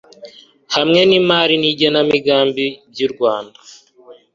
[0.75, 3.57] hamwe n'imari n'igenamigambi by'urwanda